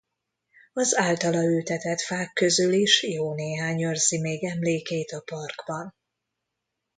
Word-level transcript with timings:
Az 0.73 0.97
általa 0.97 1.43
ültetett 1.43 2.01
fák 2.01 2.33
közül 2.33 2.73
is 2.73 3.03
jó 3.03 3.33
néhány 3.33 3.83
őrzi 3.83 4.19
még 4.19 4.43
emlékét 4.43 5.11
a 5.11 5.21
parkban. 5.25 5.95